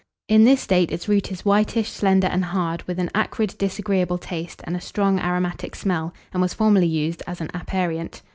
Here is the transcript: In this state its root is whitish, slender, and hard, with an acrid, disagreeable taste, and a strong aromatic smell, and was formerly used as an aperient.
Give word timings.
In 0.27 0.45
this 0.45 0.61
state 0.61 0.91
its 0.91 1.07
root 1.07 1.31
is 1.31 1.45
whitish, 1.45 1.87
slender, 1.91 2.25
and 2.25 2.45
hard, 2.45 2.81
with 2.87 2.97
an 2.97 3.11
acrid, 3.13 3.53
disagreeable 3.59 4.17
taste, 4.17 4.61
and 4.63 4.75
a 4.75 4.81
strong 4.81 5.19
aromatic 5.19 5.75
smell, 5.75 6.11
and 6.33 6.41
was 6.41 6.55
formerly 6.55 6.87
used 6.87 7.21
as 7.27 7.39
an 7.39 7.51
aperient. 7.53 8.23